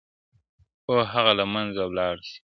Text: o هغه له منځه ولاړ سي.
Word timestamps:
o 0.93 0.93
هغه 1.11 1.31
له 1.39 1.45
منځه 1.53 1.81
ولاړ 1.89 2.15
سي. 2.29 2.37